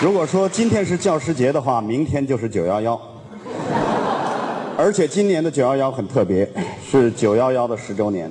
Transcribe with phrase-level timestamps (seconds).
[0.00, 3.00] 如果说今天是教师节的话，明天就是九幺幺。
[4.76, 6.48] 而且今年的九幺幺很特别，
[6.88, 8.30] 是九幺幺的十周年。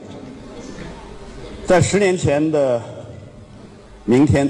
[1.66, 2.82] 在十年前的
[4.06, 4.50] 明天，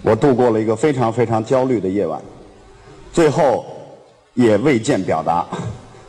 [0.00, 2.18] 我度过了一个非常非常焦虑的夜晚，
[3.12, 3.66] 最后
[4.32, 5.46] 也未见表达，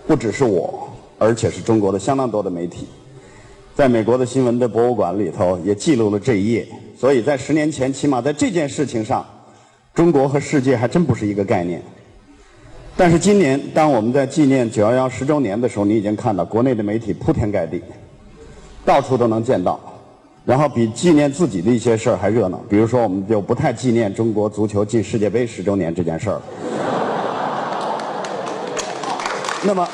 [0.07, 0.89] 不只是我，
[1.19, 2.87] 而且是中国的相当多的媒体，
[3.75, 6.65] 在美国的新闻的博物馆里头也记录了这一页。
[6.97, 9.25] 所以在十年前，起码在这件事情上，
[9.93, 11.81] 中国和世界还真不是一个概念。
[12.95, 17.81] 但是今年，当我们在纪念九幺幺十周年的时候，你已经看到国内的媒体铺天盖地，
[18.85, 19.79] 到处都能见到，
[20.45, 22.61] 然后比纪念自己的一些事儿还热闹。
[22.69, 26.41] 比如说，我们就不太纪念中国足球进世界杯十周年这件事儿了。
[29.63, 29.87] 那么，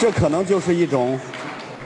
[0.00, 1.18] 这可能就是一种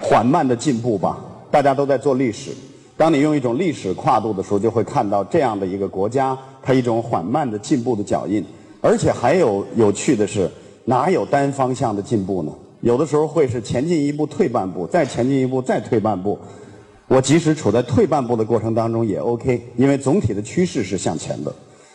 [0.01, 1.19] 缓慢的进步吧。
[1.51, 2.51] 大家都在做历史，
[2.97, 8.45] 当你用一种历史跨度的时候，就会看到这样的一个国家，它一种缓慢的进步的脚印。
[8.81, 10.51] 而且还有有趣的是，
[10.85, 12.53] 哪有单方向的进步呢？
[12.81, 16.39] 有的时候会是前进一步退半步，再前进一步再退半步。
[17.09, 21.55] 我即使处在退半步的过程当中也 OK，因为总体的趋势是向前的。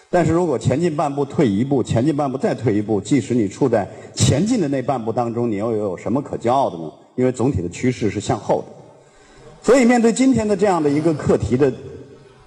[0.10, 6.92] 但是如果前进半步退一步，前进半步再退一步，即使你处在前进的那半步当中，你又有什么可骄傲的呢？
[7.16, 8.81] 因为总体的趋势是向后的。
[9.62, 11.72] 所以面对今天的这样的一个课题的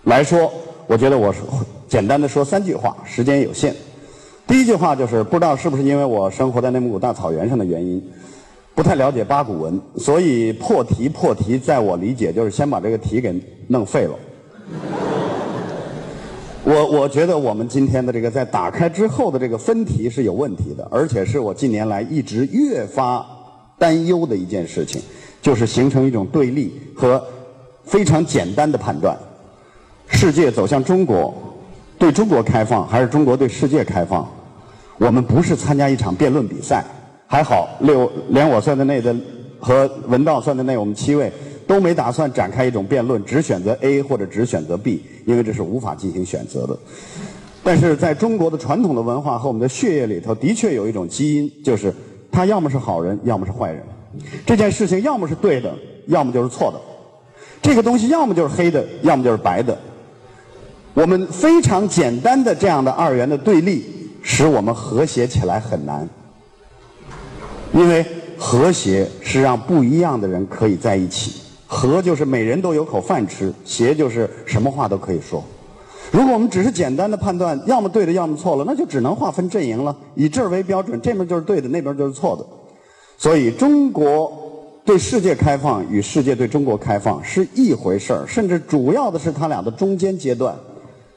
[0.05, 0.53] 来说，
[0.87, 1.41] 我觉得我是
[1.89, 3.75] 简单的说三句话，时间有限。
[4.47, 8.03] 第一句话就是不知道是不是因为我生活在内蒙古大草原上的原因，
[8.75, 13.33] 不太了解八股文，所以破题破题，在我理解就是先把这个题给
[13.69, 14.15] 弄废了。
[16.65, 23.25] 我我觉得我们今天的这个在打开之后的这个分题是有问题的，而且是我近年来一直越发
[23.79, 25.01] 担忧的一件事情，
[25.43, 27.25] 就是形成一种对立和
[27.85, 29.17] 非常简单的判断，
[30.09, 31.35] 世界走向中国。
[31.97, 34.29] 对中国开放还是中国对世界开放？
[34.99, 36.85] 我们不是参加一场辩论比赛，
[37.27, 39.15] 还好六连我算在内的
[39.61, 41.33] 和文道算在内，我们七位
[41.69, 46.77] 都没打算展开一种辩论，只选择 A 或者只选择 B，因为这是无法进行选择的。
[47.63, 51.95] 但是在中国的传统的文化和我们的血液里头，的确有一种基因，就是
[52.35, 53.81] 他要么是好人，要么是坏人。
[54.45, 55.73] 这件事情要么是对的，
[56.09, 56.81] 要么就是错的。
[57.63, 59.79] 这个东西要么就是黑的，要么就是白的。
[60.95, 63.85] 我们非常简单的这样的二元的对立，
[64.21, 66.09] 使我们和谐起来很难。
[67.73, 68.05] 因为
[68.37, 75.43] 和谐是让不一样的人可以在一起，和就是每人都有口饭吃，谐就是什么话都可以说。
[76.15, 82.47] 如果我们只是简单的判断，要么对的，要么错了，那就只能划分阵营了，以这儿为标准，这边就是对的，那边就是错的。
[83.19, 84.33] 所以，中国
[84.85, 90.55] 对世界开放与世界对中国开放是一回事儿，甚至主要的是它俩的中间阶段。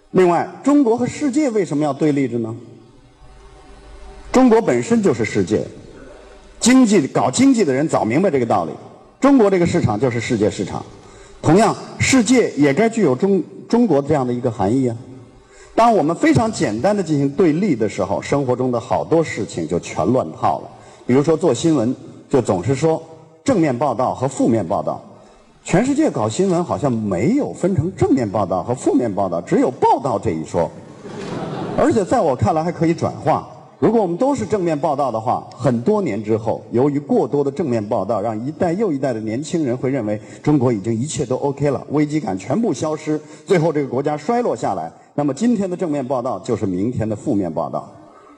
[0.09, 2.55] 另外，中国和世界为什么要对立着呢？
[4.31, 5.63] 中国本身就是世界，
[6.59, 8.71] 经济搞经济的人早明白这个道理。
[9.19, 10.83] 中国这个市场就是世界市场，
[11.39, 14.95] 同样，世界也该具有中中国这样的一个含义啊。
[15.75, 20.69] 当我们非常简单的进行对立的时候，生活中的好多事情就全乱套了。
[21.05, 21.95] 比如说做新闻，
[22.29, 23.01] 就总是说
[23.43, 25.01] 正面报道和负面报道。
[25.63, 30.71] 全世界搞新闻好像没有分成正面报道和负面报道，只有报道这一说。
[31.77, 33.47] 而且在我看来还可以转化。
[33.79, 44.91] 如果我们都是正面报道的话，很多年之后，由于过多的正面报道，让一代又一代的年轻人会认为中国已经一切都 OK 了，危机感全部消失，最后这个国家衰落下来。
[45.13, 47.87] 那么今天的正面报道就是明天的负面报道。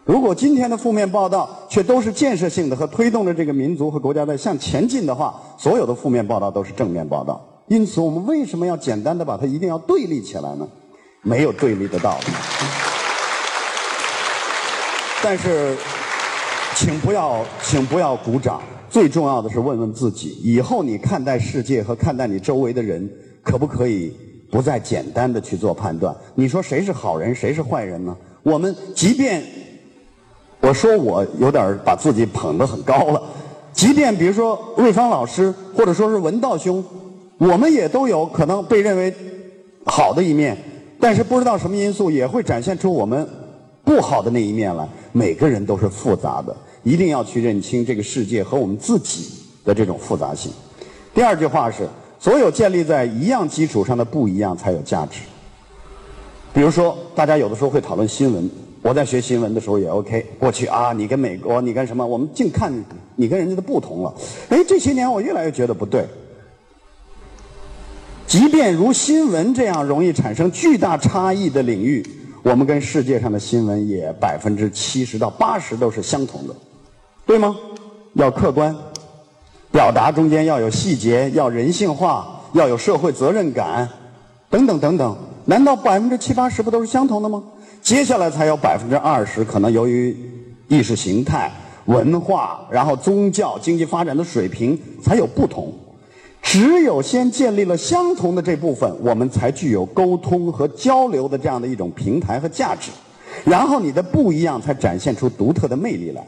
[0.03, 7.39] 如果今天的负面报道却都是建设性的和推动着这个民族和国家在向前进的话，所有的负面报道都是正面报道。
[7.67, 10.67] 因此，我们为什么要简单的把它一定要对立起来呢？
[11.21, 12.88] 没有对立的道理。
[15.22, 15.75] 但是，
[16.75, 18.62] 请不要，请不要鼓掌。
[18.90, 23.07] 最重要的是问问自己：以后你看待世界和看待你周围的人，
[23.44, 24.13] 可不可以
[24.50, 26.16] 不再简单的去做判断？
[26.35, 28.16] 你说谁是好人，谁是坏人呢？
[28.44, 29.44] 我们即便。
[30.62, 33.21] 我说我有点把自己捧得很高了，
[33.71, 36.83] 即便比如说瑞芳老师，或者说是文道兄，
[37.38, 39.13] 我们也都有可能被认为
[39.86, 40.57] 好的一面，
[41.00, 43.25] 但是不知道什么因素也会展现出我们
[43.89, 44.88] 不好的那一面来。
[45.12, 49.31] 每个人都是复杂的，一定要去认清这个世界和我们自己
[49.65, 50.51] 的这种复杂性。
[51.12, 51.89] 第二句话是：
[52.19, 55.21] 所有建立在一样基础上的不一样才有价值。
[56.53, 58.47] 比如说，大家有的时候会讨论新闻。
[58.83, 60.24] 我在学新闻的时候也 OK。
[60.38, 62.06] 过去啊，你跟美国，你跟什么？
[62.06, 62.71] 我们净看
[63.15, 64.13] 你跟人家的不同了。
[64.50, 66.06] 哎，这些年我越来越觉得不对。
[68.27, 72.06] 即便如新闻这样容易产生巨大差异的领域，
[72.41, 76.56] 我们跟世界上的新闻也百分之七十到八十都是相同的，
[77.25, 77.56] 对吗？
[78.13, 78.75] 要客观，
[79.71, 83.89] 表达中间要有细节，要人性化，要有社会责任感，
[84.50, 85.18] 等等等等。
[85.45, 87.44] 难道百分之七八十不都是相同的吗？
[87.81, 90.15] 接下来才有百分之二十，可能由于
[90.68, 91.51] 意识形态、
[91.85, 95.74] 文化，然后宗教、经济发展的水平才有不同。
[96.41, 102.89] 只有先建立了相同的这部分，我们才具有沟通和交流的这样的一种平台和价值。
[103.45, 106.25] 然后你的不一样才展现出独特的魅力来。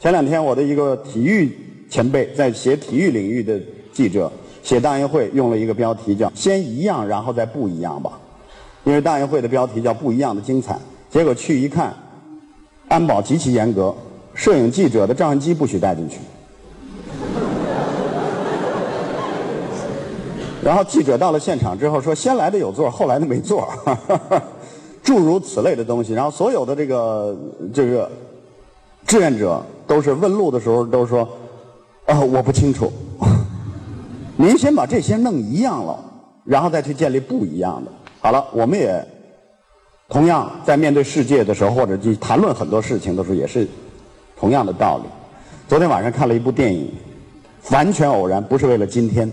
[0.00, 1.56] 前两天我的一个体育
[1.88, 3.60] 前辈，在写体育领域的
[3.92, 4.30] 记者
[4.62, 8.18] 写大运会，用了一个标题叫“先一样，然后再不一样吧”。
[8.84, 10.76] 因为大运会的标题叫“不一样的精彩”，
[11.08, 11.94] 结果去一看，
[12.88, 13.94] 安保极其严格，
[14.34, 16.18] 摄影记者的照相机不许带进去。
[20.64, 23.68] 然后记者到了现场之后说：“先来的有座，后来的没座。
[25.04, 26.14] ”诸如此类的东西。
[26.14, 27.36] 然后所有的这个
[27.74, 28.10] 这个
[29.06, 31.28] 志愿者都是问路的时候都说
[32.06, 32.90] ：“啊，我不清楚。”
[34.36, 36.02] 您先把这些弄一样了，
[36.44, 37.92] 然后再去建立不一样的。
[38.20, 39.06] 好了，我们也
[40.08, 43.68] 同样在面对世界的时候，或者去谈论很多事情的时候，也是
[44.34, 45.04] 同样的道理。
[45.68, 46.90] 昨天晚上看了一部电影，
[47.70, 49.30] 完全偶然，不是为了今天。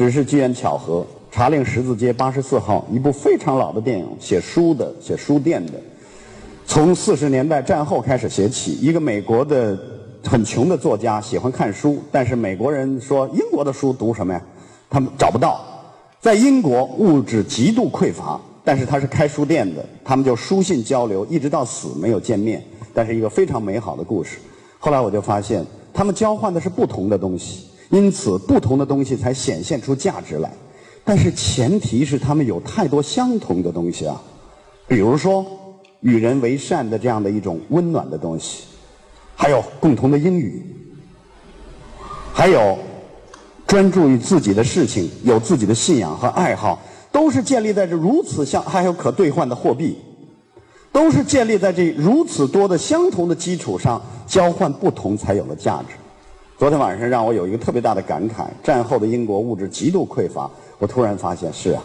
[0.00, 5.74] 只是机缘巧合，茶令十字街八十四号，一部非常老的电影，写书的，写书店的，
[6.64, 8.78] 从四十年代战后开始写起。
[8.80, 9.78] 一个美国的
[10.24, 14.40] 很穷的作家，喜欢看书，但是美国人说英国的书读什么呀？
[14.88, 15.60] 他们找不到。
[16.18, 22.64] 在英国物质极度匮乏，但是他是开书店的，他们就书信交流，一直到死没有见面，
[22.94, 24.38] 但是一个非常美好的故事。
[24.78, 25.62] 后来我就发现，
[25.92, 27.66] 他们交换的是不同的东西。
[27.90, 30.52] 因此，不同的东西才显现出价值来，
[31.04, 34.22] 但是前提是他们有太多相同的东西啊，
[34.86, 35.44] 比如说
[36.00, 38.62] 与人为善的这样的一种温暖的东西，
[39.34, 40.64] 还有共同的英语，
[42.32, 42.78] 还有
[43.66, 49.98] 专注于自己的事情，有自己的信仰和爱好，都是建立在这如此相，还有可兑换的货币，
[50.92, 55.99] 都是建立在这如此多的相同的基础上，交换不同才有了价值。
[56.60, 60.50] 昨天晚上让我有一个特别大的感慨：战后的英国物质极度匮乏。
[60.76, 61.82] 我突然发现，是啊，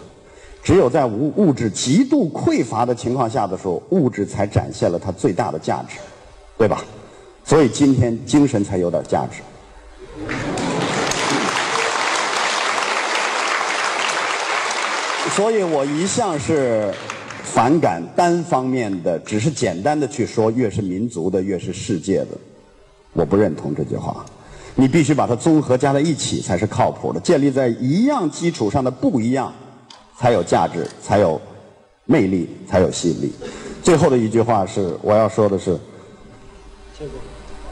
[0.61, 5.95] 只有在物物质极度匮乏的情况下的时候，物质才展现了它最大的价值，
[6.57, 6.83] 对吧？
[7.45, 9.41] 所以今天精神才有点价值。
[15.29, 16.93] 所以我一向是
[17.43, 22.37] 反感单方面的，只是简单的去说，越是民族的，越是世界的。
[23.13, 24.25] 我不认同这句话。
[24.75, 29.53] 你必须把它综合加在一起才是靠谱的，建立在一样基础上的不一样，
[30.17, 31.39] 才有价值，才有
[32.05, 33.31] 魅力，才有吸引力。
[33.81, 35.79] 最后的一句话是，我要说的是，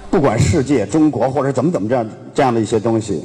[0.09, 3.23] 不管世界、中国或者怎么怎么这样这样的一些东西，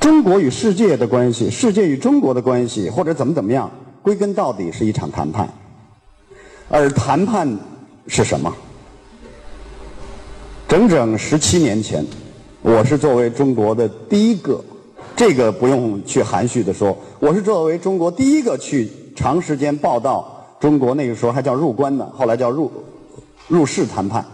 [0.00, 3.70] 中国与世界的关系，世界与中国的关系，或者怎么怎么样，
[4.02, 5.48] 归根到底是一场谈判。
[6.68, 7.56] 而谈判
[8.08, 8.52] 是什么？
[10.72, 12.02] 整整十七年前，
[12.62, 14.58] 我是作为中国的第一个，
[15.14, 22.72] 这个不用去含蓄的说，我是作为中国第一个去长时间报道中国那个时候还叫入关呢，后来叫入
[23.48, 24.24] 入世谈判。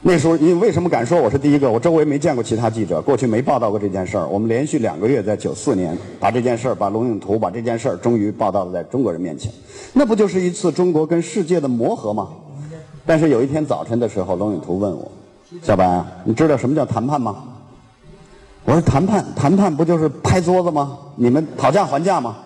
[0.00, 1.70] 那时候，你为什么敢说我是第一个？
[1.70, 4.26] 我周围没见过其他记者，过去没报道过这件事儿。
[4.26, 9.52] 我们连续两个月在九四年把这件事儿，把龙应图把这件事儿，终于报道在中国人面前。
[9.92, 12.30] 那不就是一次中国跟世界的磨合吗？
[13.04, 15.10] 但是有一天早晨的时候，龙永图问我
[15.62, 17.36] ：“小白，你知道什么叫谈判吗？”
[18.64, 20.96] 我说：“谈判，谈判不就是拍桌子吗？
[21.16, 22.36] 你们讨价还价吗？”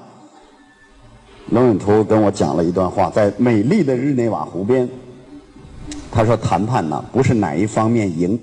[1.50, 4.88] 龙永图跟我讲了一段话，在美丽的日内瓦湖边，
[6.10, 8.38] 他说：“谈判呢，不是哪一方面赢，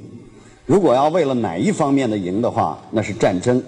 [0.67, 3.61] 如果要为了哪一方面的赢的话，那是战争。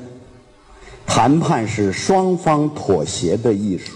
[1.08, 3.94] 谈判是双方妥协的艺术。”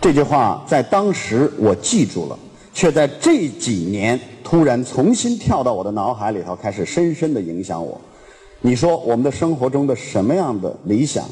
[0.00, 2.36] 这句话在当时我记住了。
[2.74, 8.00] 却在这几年突然重新跳到我的脑海里头，开始深深的影响我。
[8.60, 11.24] 你说我们的生活中的什么样的理想、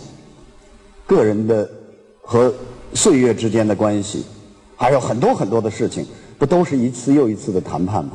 [1.06, 1.68] 个人的
[2.20, 2.52] 和
[2.92, 4.24] 岁月之间的关系，
[4.76, 6.04] 还有很多很多的事情，
[6.38, 8.12] 不都是一次又一次的谈判吗？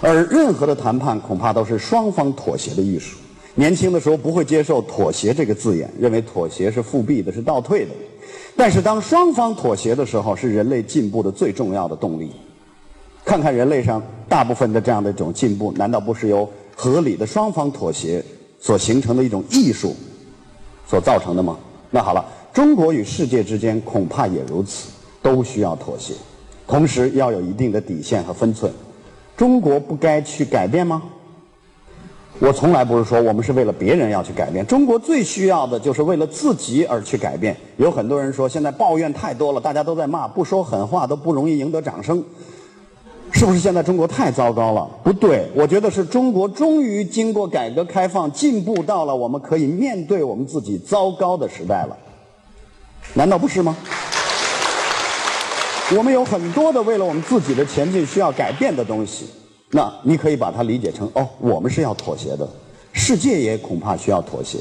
[0.00, 3.16] 而任何的谈判恐怕都是双方妥协的艺术。
[3.54, 7.90] 年轻的时候不会接受“妥协”这个字眼，认为妥协是复辟的，是倒退的。
[8.56, 12.32] 但是，当双方妥协的时候，是人类进步的最重要的动力。
[13.24, 18.24] 看看人类上大部分的这样的一种进步，难道不是由合理的双方妥协
[18.58, 19.94] 所形成的一种艺术
[20.88, 21.56] 所造成的吗？
[21.90, 24.88] 那好了，中国与世界之间恐怕也如此，
[25.22, 26.14] 都需要妥协，
[26.66, 28.72] 同时要有一定的底线和分寸。
[29.36, 31.02] 中国不该去改变吗？
[32.42, 37.56] 我从来不是说我们是为了别人要去改变，中国最需要的就是为了自己而去改变。
[37.76, 42.20] 有很多人说现在抱怨太多了，大家都在骂，不说狠话都不容易赢得掌声。
[43.30, 44.90] 是不是现在中国太糟糕了？
[45.04, 51.96] 不对，我觉得是中国终于经过改革开放，进步到了我们可以面对我们自己糟糕的时代了。
[53.14, 53.76] 难道不是吗？
[55.96, 59.26] 我们有很多的为了我们自己的前进需要改变的东西，
[59.72, 62.48] 那你可以把它理解成哦，我们是要妥协的，
[62.92, 64.58] 世界也恐怕需要妥协。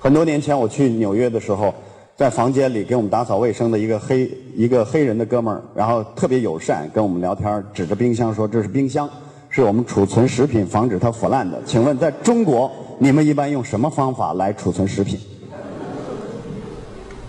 [0.00, 1.72] 很多年前我去纽约的时候。
[2.18, 9.08] 在房间里给我们打扫卫生的一个黑一个黑人的哥们儿，然后特别友善跟我们聊天，指着冰箱说：“这是冰箱，
[9.48, 15.16] 是我们储存食品，防止它腐烂的。”请问在中国，你们一般用什么方法来储存食品？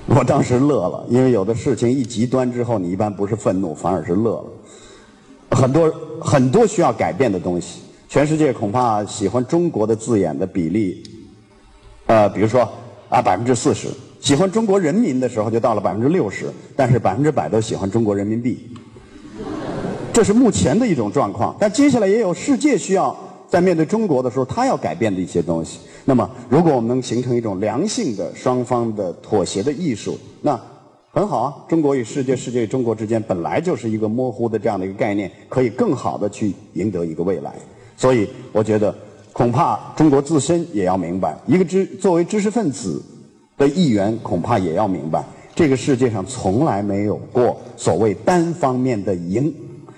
[0.07, 4.45] 我当时乐了，因为有的事情一极端之后，你一般不是愤怒，反而是乐了。
[5.59, 11.03] 很多很多需要改变的东西，全世界恐怕喜欢中国的字眼的比例，
[12.05, 12.61] 呃，比如说
[13.09, 13.89] 啊，百分之四十。
[14.21, 18.69] 喜欢中国人民的时候就到了百分之六十，但是百分之百都喜欢中国人民币，
[20.13, 21.53] 这是目前的一种状况。
[21.59, 23.15] 但接下来也有世界需要
[23.49, 25.79] 在面对中国的时候，他要改变的一些东西。
[26.05, 30.59] 那么，如果我们能形成一种良性的双方的妥协的艺术，那
[31.11, 31.55] 很好啊。
[31.67, 37.53] 中国与世界、世界与中国之间本来就是一个模糊的这样的一个概念，可以更好的去赢得一个未来。
[37.97, 38.95] 所以，我觉得
[39.33, 43.01] 恐怕中国自身也要明白，一个知作为知识分子。
[43.57, 45.21] 的议员恐怕也要明白，
[45.53, 49.53] 这个世界上从来没有过所谓单方面的赢。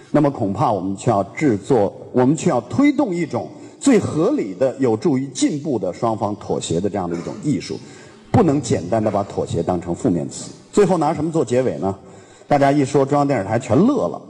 [0.10, 3.48] 那么恐怕我们却要制作，我们却要推动一种
[3.80, 7.80] 最合理的、有助于进步的双方妥协的这样的一种艺术，
[8.32, 10.50] 不能简单的把妥协当成负面词。
[10.72, 11.94] 最后拿什么做结尾呢？
[12.48, 14.22] 大家一说中央电视台全乐了，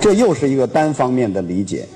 [0.00, 1.86] 这又是一个单方面的理解。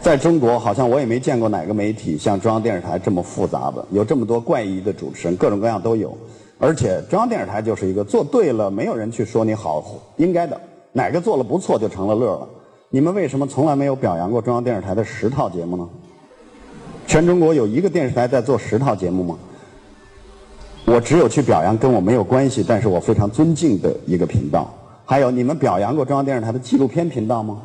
[0.00, 6.16] 在中国，好像我也没见过哪个媒体像中央电视台这么复杂的，有这么多怪异的主持人，各种各样都有。
[6.58, 9.84] 而且中央电视台就是一个做对了，没有人去说你好，
[10.16, 10.58] 应该的。
[10.92, 12.48] 哪个做了不错就成了乐了。
[12.88, 15.88] 你们为什么从来没有表扬过中央电视台的十套节目呢？
[17.06, 19.38] 全中国有一个电视台在做十套节目吗？
[20.92, 24.68] 我只有去表扬跟我没有关系，但是我非常尊敬的一个频道。
[25.04, 27.62] 还有，你们表扬过中央电视台的纪录片频道吗？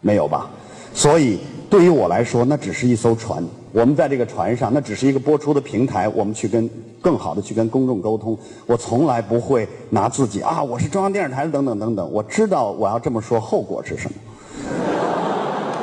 [0.00, 0.50] 没有吧？
[0.92, 1.38] 所以。
[1.70, 3.42] 对于我来说，那只是一艘船。
[3.72, 6.08] 我们在这个船上，那只是一个播出的平台。
[6.08, 8.38] 我们去跟更好的去跟公众沟通。
[8.64, 12.12] 我从来不会拿自己啊，我是中央电视台的等等等等。
[12.12, 14.16] 我知道我要这么说后果是什么。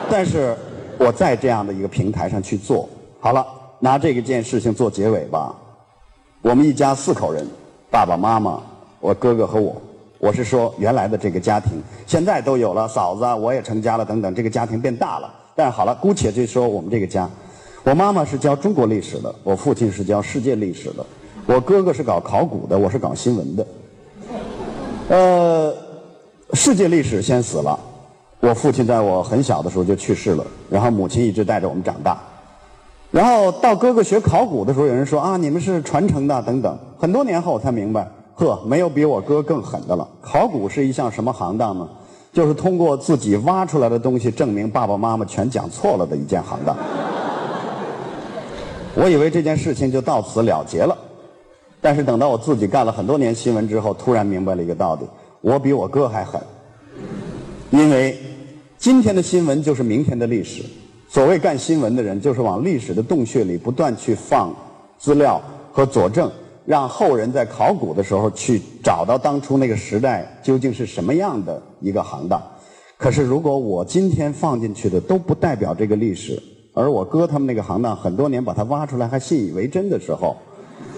[0.10, 0.56] 但是
[0.98, 2.88] 我在这样的一个平台上去做
[3.20, 3.46] 好了，
[3.80, 5.54] 拿这个件事情做结尾吧。
[6.42, 7.46] 我们一家四口人，
[7.92, 8.60] 爸爸妈妈、
[9.00, 9.80] 我哥哥和我。
[10.18, 15.32] 我是说原来的这个家庭，现在都有了嫂子，我也成家了等等，这个家庭变大了。
[15.56, 17.30] 但好了，姑且就说我们这个家，
[17.84, 21.06] 我妈妈是教中国历史的，我父亲是教世界历史的，
[21.46, 23.68] 我哥哥是搞考古的，我是搞新闻的。
[25.10, 25.76] 呃，
[26.54, 27.80] 世界历史先死了，
[28.40, 32.20] 我父亲在我很小的时候就去世了，然后母亲一直带着我们长大。
[33.12, 36.80] 然后到哥哥学考古的时候，有人说啊，你们是传承的等等。
[36.98, 40.08] 很多年后我才明白，呵，没有比我哥更狠的了。
[40.22, 41.88] 考古是一项什么行当呢？
[42.32, 46.74] 就是通过自己挖出来的东西证明爸爸妈妈全讲错了的一件行当。
[48.96, 50.98] 我以为这件事情就到此了结了，
[51.82, 55.02] 但是等到我自己干了很多年新闻之后，突然明白了一个道理：
[55.42, 56.42] 我比我哥还狠。
[57.72, 58.18] 因为
[58.78, 60.64] 今天的新闻就是明天的历史。
[61.14, 64.50] 所谓干新闻的人，就是往历史的洞穴里不断去放
[64.98, 66.32] 资料和佐证。
[66.66, 72.42] 让后人在考古的时候去找到当初那个时代究竟是什么样的一个行当。
[72.98, 76.42] 可是如果我今天放进去的都不代表这个历史，
[76.74, 80.38] 而我哥他们那个行当很多年把它挖出来还信以为真的时候，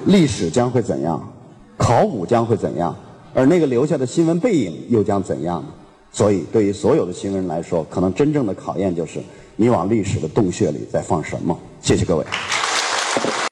[0.05, 1.27] 历史将会怎样？
[1.75, 2.95] 考古将会怎样？
[3.33, 5.65] 而那个留下的新闻背影又将怎样？
[6.11, 9.19] 所以对于所有的新闻人来说，可能真正的考验就是
[9.55, 11.57] 你往历史的洞穴里在放什么。
[11.81, 12.25] 谢谢各位。